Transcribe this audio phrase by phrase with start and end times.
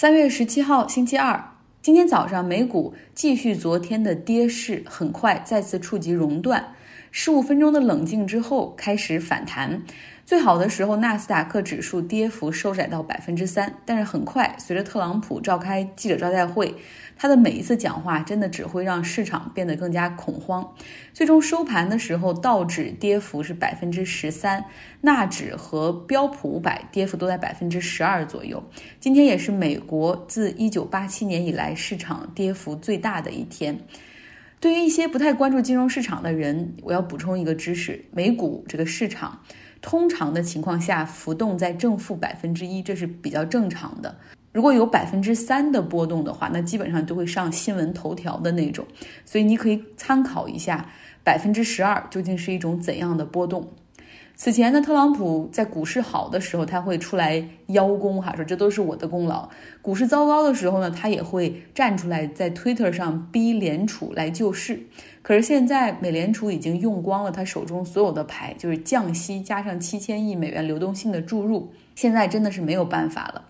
[0.00, 1.52] 三月十七号，星期二，
[1.82, 6.72] 今天早上美股继续昨天的跌势，很快再次触及熔断。
[7.10, 9.82] 十五分钟的冷静之后，开始反弹。
[10.30, 16.72] 最好的时候，纳斯达克指数跌幅收窄到百分之三，但是很快，随着特朗普召开记者招待会，
[17.16, 20.72] 他的每一次讲话真的只会让市场变得更加恐慌。
[21.12, 24.64] 最终收盘的时候，道指跌幅是百分之十三，
[25.00, 28.62] 纳指和标普五百跌幅都在百分之十二左右。
[29.00, 33.80] 今天也是美国自一九八七年以来市场跌幅最大的一天。
[34.60, 39.40] 对于一些不太关注金融市场的人，我要补充一个知识：美股这个市场。
[39.80, 44.14] 通常的情况下，浮动在正负百分之一，这是比较正常的。
[44.52, 48.84] 如果有百分之三的波动的话，那基本上就会上新闻头条的那种。
[49.24, 50.90] 所以你可以参考一下
[51.22, 53.68] 百分之十二究竟是一种怎样的波动。
[54.34, 59.48] 此前呢，特朗普在股市好的时候，他会出来邀功哈，说这都是我的功劳；
[59.82, 64.80] 股市糟糕的时候呢，他也会站出来在 Twitter 上逼联储来救市。
[65.22, 73.44] 可是现在，美联储已经用光了他手中所有的牌，就是降息加上七千亿美元流动性的注入，现在真的是没有办法了。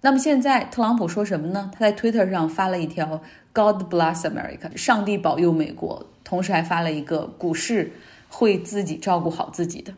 [0.00, 1.70] 那么现在，特朗普说什么呢？
[1.74, 3.20] 他在 Twitter 上发了一条
[3.52, 7.92] “God bless America”，上帝保佑美国，同时还发了一个股市
[8.30, 9.92] 会自己照顾好自己的。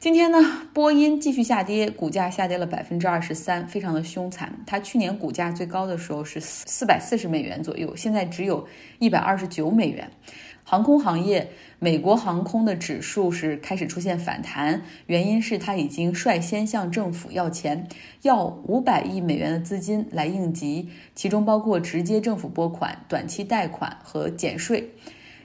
[0.00, 0.38] 今天呢，
[0.72, 4.50] 波音继续下跌，股价下跌了百分之二十三，非常的凶残。
[4.64, 8.66] 它去年股价最高的时候是四百四十美元左右，现在只有
[8.98, 10.10] 一百二十九美元。
[10.64, 17.86] 航空行业，美国航空的指数是开始出现反弹，原因是它已经率先向政府要钱，
[18.22, 24.92] 要五百亿美元的资金来应急，其中包括直接政府拨款、短期贷款和减税。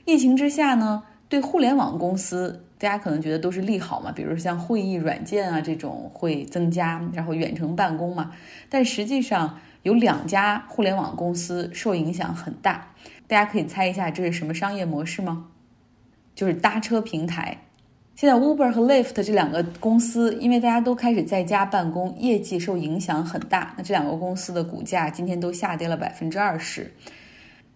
[0.05, 2.61] 疫情之下呢，对互联网公司。
[2.85, 8.31] 大家可能觉得都是利好嘛，比如像会议软件啊这种会增加，然后远程办公嘛。
[8.69, 12.93] 但实际上有两家互联网公司受影响很大，
[13.25, 15.47] 大家可以猜一下这是什么商业模式吗？
[16.35, 17.57] 就是搭车平台。
[18.15, 23.73] 现在 Uber 和 Lyft 这两个公司，因为大家都开始在家办公，业绩受影响很大。
[23.75, 26.93] 那这两个公司的股价今天都下跌了百分之二十。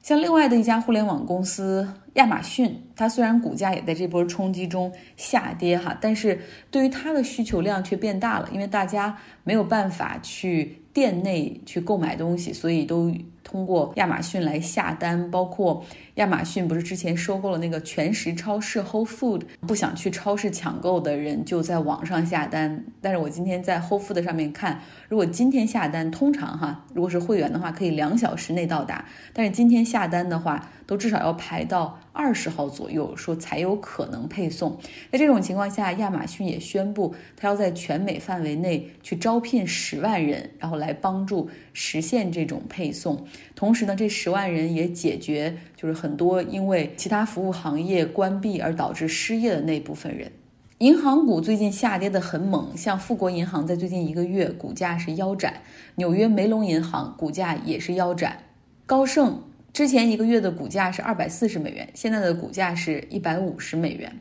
[0.02, 6.40] 像另外的一家互联网公司亚马逊，它虽然股价也在这波冲击中下跌哈，但是
[6.72, 13.14] 对于它的需求量却变大了，因为大家没有办法去店内去购买东西，所以都。
[13.50, 15.84] 通过亚马逊来下单，包括
[16.16, 22.86] 亚马逊不是之前收购了那个全食超市 Whole Food，不想去超市抢购的人就在网上下单。
[23.02, 29.04] 但是我今天在 Whole Food 上面看，如果今天下单，通常哈，如果是会员的话，可以两小时内到达。
[29.34, 34.76] 但是今天下单的话，都至少要排到二十号左右，说才有可能配送。
[35.12, 43.24] 在这种情况下，亚马逊也宣布，它要在全美范围内去招聘十万人，然后来帮助实现这种配送。
[43.56, 50.32] 同时呢，这十万人也解决就是很多因为其他服务行业关闭而导致失业的那部分人。
[50.80, 55.62] 银行股最近下跌的很猛，像富国银行在最近一个月股价是腰斩，
[55.98, 58.40] 纽约梅隆银行股价也是腰斩，
[58.88, 64.12] 高盛之前一个月的股价是二百四十美元，现在的股价是一百五十美元。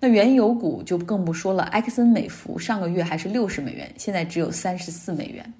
[0.00, 5.52] 那原油股就更不说了，埃克森美孚上个月还是六十美元，现在只有三十四美元。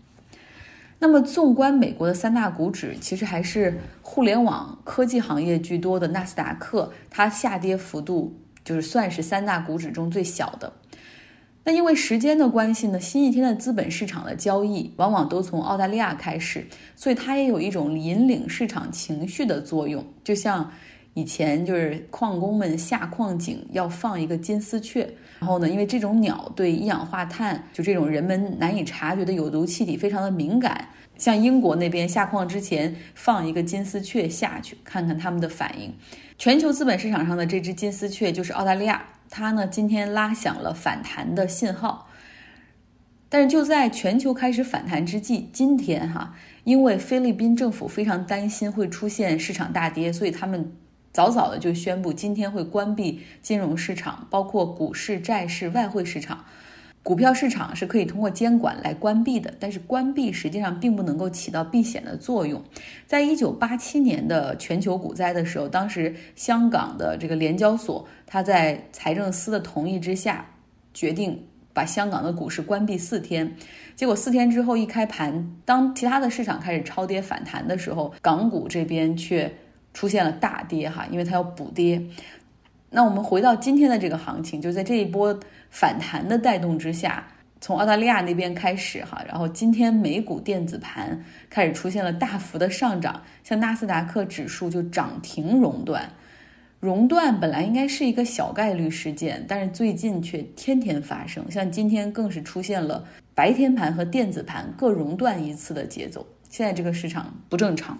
[1.00, 10.72] 那么，纵观美国的三大股指，其实还是互联网科技行业居多的纳斯达克，它下跌幅度就是算是三大股指中最小的。
[11.68, 20.72] 那因为时间的关系呢，新一天的资本市场的交易往往都从澳大利亚开始，所以它也有一种引领市场情绪的作用，就像。
[21.14, 25.02] 以前就是矿工们下矿井要放一个金丝雀，
[25.40, 35.92] 然后呢，因为这种鸟对一氧化碳就这种人们难以察觉的有毒气体非常的敏感，像英国那边下矿之前放一个金丝雀下去，看看他们的反应。
[36.36, 42.08] 全球资本市场上的这只金丝雀就是澳大利亚，它呢今天拉响了反弹的信号。
[43.28, 46.34] 但是就在全球开始反弹之际，今天哈，
[46.64, 50.72] 因为菲律宾政府非常担心会出现市场大跌，所以他们。
[51.10, 56.44] 早早的就宣布今天会关闭金融市场，包括股市、债市、外汇市场。
[57.02, 62.62] 股票市场是可以通过监管来关闭的，但是关闭实际上并不能够起到避险的作用。
[63.06, 70.44] 在一九八七年的全球股灾的时候，当时香港的这个联交所，它在财政司的同意之下，
[70.92, 71.42] 决定
[71.72, 73.50] 把香港的股市关闭四天。
[73.96, 79.50] 结果四天之后一开盘，当其他的市场开始超跌反弹的时候，港股这边却。
[79.94, 82.00] 出现了大跌哈，因为它要补跌。
[82.90, 85.38] 那我们回到今天的这个行情，就在这一波
[85.70, 87.26] 反弹的带动之下，
[87.60, 96.10] 从澳大利亚那边开始哈，然后今天美股电子盘开始出现了大幅的上涨，像纳斯达克指数就涨停熔断。
[96.80, 103.04] 熔断本来应该是一个小概率事件，但是最近却天天发生，像今天更是出现了
[103.34, 106.24] 白天盘和电子盘各熔断一次的节奏。
[106.48, 107.98] 现在这个市场不正常。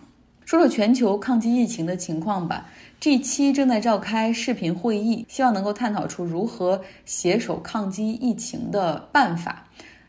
[0.48, 2.66] 说说全球抗击疫情的情况吧。
[3.02, 9.62] G7 正在召开视频会议，希望能够探讨出如何携手抗击疫情的办法。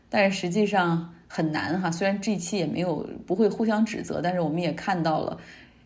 [0.08, 1.90] 但是实际上很难哈。
[1.90, 5.36] 虽然 G7 也没有不会互相指责，但是我们也看到了，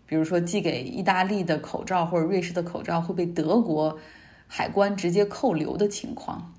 [0.06, 3.99] 比如说寄给意大利的口罩或者瑞士的口罩会被德国
[4.47, 6.55] 海关直接扣留的情况。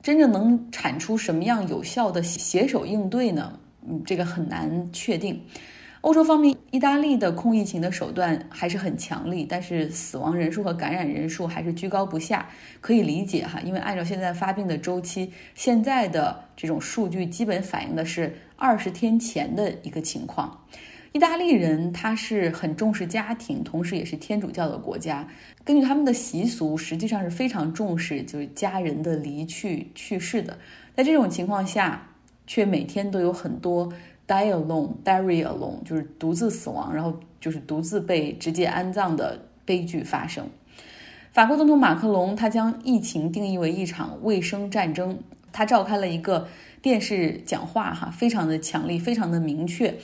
[0.00, 3.58] 真正能产出什么样有效的携手应对呢？
[3.84, 5.42] 嗯，这个很难确定。
[6.02, 12.48] 欧洲方面，意大利的控疫情的手段还是很强力，但是死亡人数和感染人数还是居高不下，
[12.80, 13.60] 可以理解哈。
[13.60, 20.60] 因为按照现在发病的周期，现在的这种数据基本反映的是二十天前的一个情况。
[21.12, 25.28] 意大利人他是很重视家庭，同时也是天主教的国家，
[25.62, 30.58] 根据他们的习俗，实际上是非常重视就是家人的离去去世的。
[30.96, 32.08] 在这种情况下，
[32.44, 33.92] 却每天都有很多。
[34.32, 40.48] Die alone, bury alone，就是独自死亡，然后就是独自被直接安葬的悲剧发生。
[41.32, 45.18] 法国总统马克龙他将疫情定义为一场卫生战争，
[45.52, 46.48] 他召开了一个
[46.80, 49.94] 电视讲话，哈，非常的强力，非常的明确，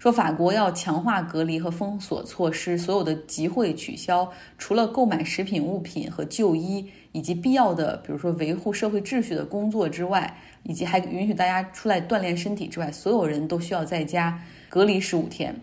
[0.00, 10.36] 说法国要强化隔离和封锁措施，所有的集会取消，除了购买食品物品和就医以及必要的，比如说维护社会秩序的工作之外。
[10.68, 15.54] 以及还允许大家出来锻炼身体之外，所有人都需要在家隔离十五天。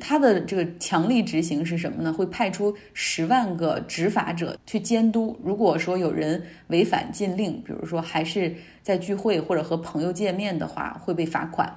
[0.00, 2.12] 他的这个强力执行是什么呢？
[2.12, 5.38] 会派出十万个执法者去监督。
[5.40, 8.52] 如果说有人违反禁令，比如说还是
[8.82, 11.72] 在聚会或者和朋友见面的话，会被罚款。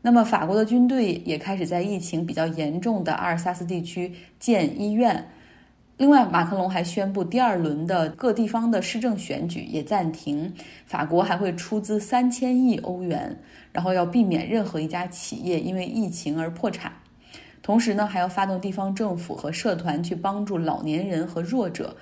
[0.00, 5.28] 那么法国的军队也开始在疫情比较严重的阿尔萨斯地区建医院。
[6.00, 10.50] 另外，马克龙还宣布，第二轮的各地方的市政选举也暂停。
[10.86, 13.38] 法国还会出资三千亿欧元，
[13.70, 16.90] 然后要避免任何一家企业因为疫情而破产。
[17.60, 21.94] 同时呢，还要发动地方政府和社团去帮助老年人和弱者，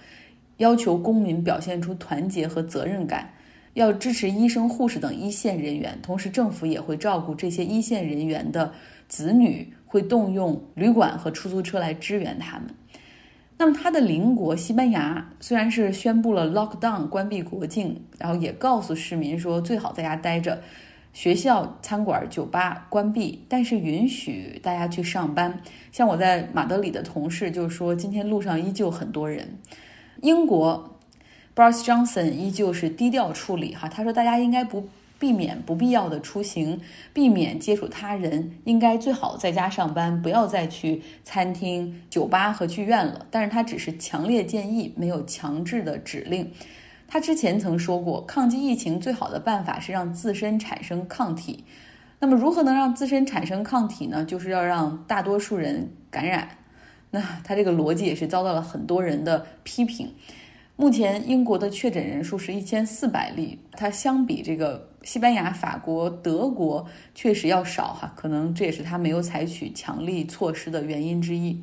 [0.58, 3.28] 要求公民表现出团结和责任感，
[3.74, 5.98] 要支持医生、护士等一线人员。
[6.00, 8.72] 同时，政府也会照顾这些一线人员的
[9.08, 12.68] 子女，会动用旅馆和出租车来支援他们。
[13.60, 20.62] 那么，他的邻国西班牙虽然是宣布了 lockdown 关闭国境，然后也告诉市民说最好在家待着，
[21.12, 25.60] 学校、餐馆、酒吧关闭，但是允许大家去上班。
[25.90, 29.58] 像我在马德里的同事就说，今天路上依旧很多人。
[30.22, 30.96] 英国
[31.54, 34.88] Boris Johnson 依旧是低调处理哈，他说大家应该不。
[35.18, 36.80] 避免不必要的出行，
[37.12, 43.26] 避免接触他人，应该最好在家上班，不要再去餐厅、酒吧和剧院了。
[43.30, 46.50] 但是他只是强烈建议，没有强制的指令。
[47.08, 51.64] 他之前曾说过，抗击疫情最好的办法是让自身产生抗体。
[52.20, 54.24] 那么如何能让自身产生抗体呢？
[54.24, 56.48] 就是要让大多数人感染。
[57.10, 60.12] 那他这个逻辑也是遭到了很多人的批评。
[60.80, 66.86] 目前英国的确诊人数是一千四百例，它相比这个西班牙、法国、德国
[67.16, 71.60] 确实要少哈，可能这也是它没有采取强力措施的原因之一。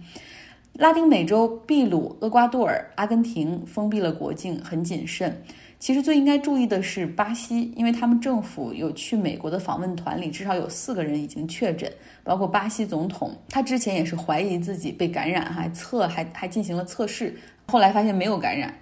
[0.73, 5.41] 拉丁美洲，秘鲁、厄瓜多尔、阿根廷封闭了国境，很谨慎。
[5.79, 11.89] 其实最应该注意的是巴西，因为他们政府有去美国的访问团里至少有四个人已经确诊，
[12.21, 17.33] 包括巴西总统，他之前也是怀疑自己被感染，还测还还进行了测试，
[17.65, 18.73] 后来发现没有感染。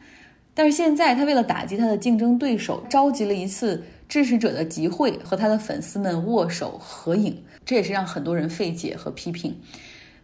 [0.53, 9.59] 但是现在，他为了打击他的竞争对手，召集了一次支持者的集会，和他的粉丝们握手合影，这也是让很多人费解和批评。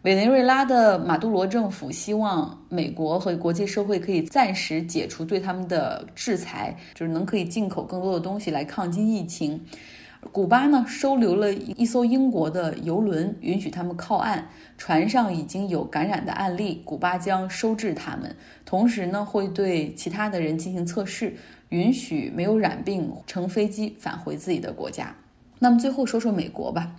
[0.04, 9.60] 委内瑞拉的马杜罗政府希望美国和国际社会可以暂时解除对他们的制裁，就是能可以进口更多的东西来抗击疫情。
[10.34, 14.50] 古巴呢，收留了一艘英国的游轮，允许他们靠岸。
[14.78, 18.36] 船上已经有感染的案例，古巴将收治他们，
[18.66, 21.34] 同时呢，会对其他的人进行测试，
[21.70, 25.16] 允许没有染病乘飞机返回自己的国家。
[25.58, 26.96] 那么最后说说美国吧，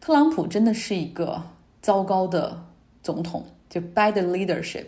[0.00, 1.40] 特朗普真的是一个
[1.80, 2.64] 糟糕的
[3.00, 4.86] 总统，就 bad leadership。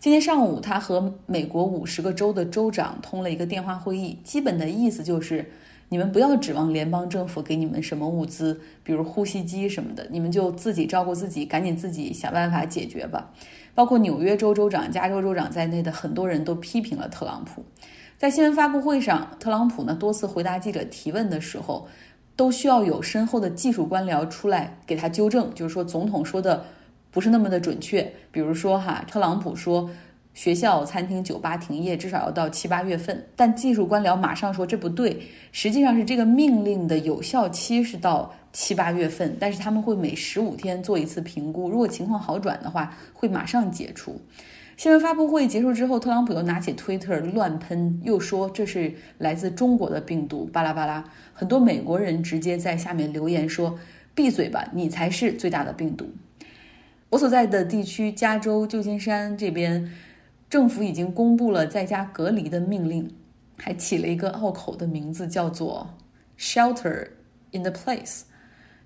[0.00, 5.52] 今天上午，他和美国五十个州的州长通了一个电话会议，基本的意思就是。
[5.92, 13.30] 你们不要指望联邦政府给你们什么物资，比如呼吸机什么的，你们就自己照顾自己，赶紧自己想办法解决吧。
[13.74, 17.62] 包括纽约州州长、加州州长在内的很多人都批评了特朗普。
[18.16, 21.86] 在新闻发布会上，特朗普呢多次回答记者提问的时候，
[22.36, 26.64] 都需要有身后的技术官僚出来给他纠正，就是说总统说的
[27.10, 28.10] 不是那么的准确。
[28.30, 29.90] 比如说哈，特朗普说。
[30.34, 33.24] 学校、餐厅、酒吧停业，至少要到七八月份。
[33.36, 35.20] 但技术官僚马上说这不对，
[35.52, 44.20] 实际上是这个命令的有效期是到七八月份，但是他们会每十五天做一次评估，如果情况好转的话，会马上解除。
[44.78, 51.04] 新闻发布会结束之后，特朗普又拿起推特乱喷，又说这是来自中国的病毒，巴拉巴拉。
[51.34, 53.78] 很多美国人直接在下面留言说
[54.14, 56.10] ：“闭嘴吧，你才是最大的病毒。”
[57.10, 59.92] 我所在的地区，加州旧金山这边。
[60.52, 63.10] 政府已经公布了在家隔离的命令，
[63.56, 65.94] 还起了一个拗口的名字，叫做
[66.38, 67.08] “shelter
[67.52, 68.24] in the place”，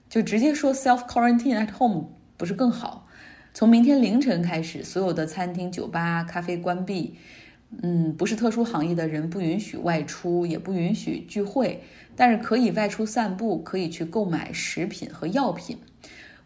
[0.08, 3.08] 就直接说 “self quarantine at home” 不是更好？
[3.52, 7.16] 从明天凌晨开始，所有的餐厅、酒吧、咖啡关闭。
[7.82, 11.82] 嗯，不是特殊行业的人不允许外出，也不允许聚会，
[12.14, 15.78] 但是可以外出散步，可以去购买食品和药品。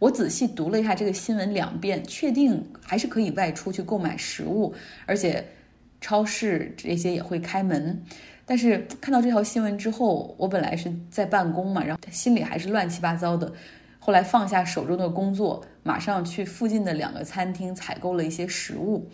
[0.01, 5.45] 我仔细读了一下这个新闻两遍，确定还是可以外出去购买食物，而且
[6.01, 8.03] 超市这些也会开门。
[8.47, 13.53] 但是看到这条新闻之后，我本来是在办公嘛，然后心里还是乱七八糟的。
[13.99, 19.07] 后来放下手中的工作，马上去附近的两个餐厅采购了一些食物。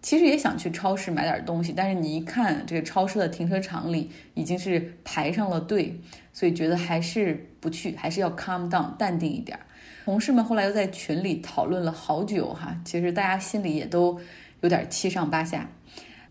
[0.00, 6.00] 其实也想去超市买点东西，但是你一看这个超市的停车场里已经是排上了队，
[6.32, 9.58] 所以觉得还是不去，还是要 calm down，淡定一点。
[10.04, 14.20] 同事们后来又在群里讨论了好久哈，其实大家心里也都
[14.60, 15.66] 有点七上八下。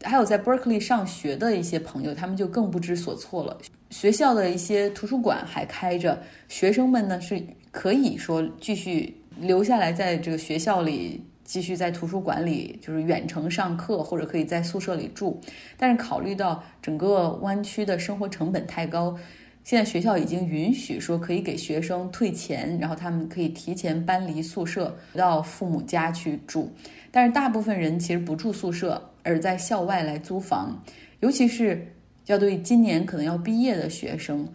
[0.03, 3.57] 还有在 Berkeley 上学的一些朋友，他们就更不知所措了。
[3.89, 15.41] 学校的一些图书馆还开着，学生们呢是可以说继续留下来在这个学校里，继续在图书馆里就是远程上课，或者可以在宿舍里住。
[15.77, 19.17] 但是考虑到整个湾区的生活成本太高。
[19.63, 26.69] 现在学校已经允许说可以给学生退钱，然后他们可以提前搬离宿舍，到父母家去住。
[27.11, 30.83] 但是大部分人其实不住宿舍，而在校外来租房。
[31.21, 31.87] 尤其是
[32.25, 34.45] 要对今年可能要毕业的学生，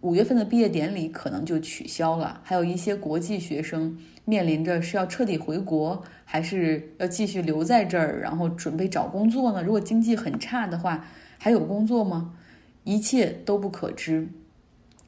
[0.00, 2.40] 五月份的毕业典礼可能就取消了。
[2.42, 9.62] 还有一些国际学生面临着是要彻底回国，还是要继续留在这儿，然后准备找工作呢？
[9.62, 11.06] 如果经济很差的话，
[11.38, 12.34] 还有工作吗？
[12.82, 14.26] 一切都不可知。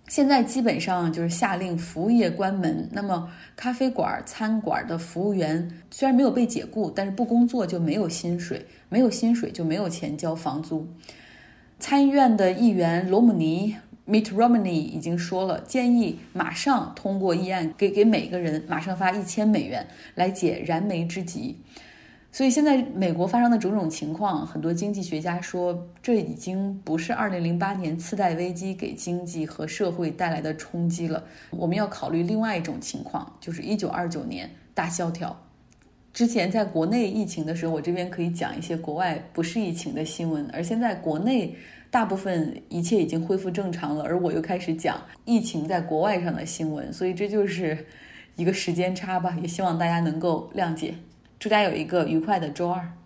[0.08, 2.88] 现在基本上就是下令服务业关门。
[2.92, 10.88] 那么，咖啡馆、餐馆的服务员虽然没有被解雇，但是不工作就没有薪水，没有薪水就没有钱交房租。
[11.78, 13.76] 参议院的议员罗姆尼
[14.08, 21.58] （Mitt Romney） 已经说了，建议马上通过议案，给给每个人马上发一千美元，来解燃眉之急。
[22.30, 31.24] 所以现在美国发生的种种情况，很多经济学家说，这已经不是2008年次贷危机给经济和社会带来的冲击了。
[31.50, 35.36] 我们要考虑另外一种情况，就是1929年大萧条。
[36.12, 41.56] 之前在国内疫情的时候，我这边可以讲一些国外不是疫情的新闻，而现在国内
[41.90, 47.86] 大部分一切已经恢复正常了，而我又开始讲疫情在国外上的新闻，所以这就是
[48.36, 50.94] 一个时间差吧，也希望大家能够谅解。
[51.38, 52.97] 祝大家有一个愉快的周二。